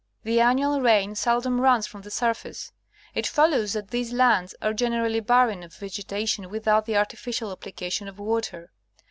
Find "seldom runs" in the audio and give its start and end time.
1.13-1.85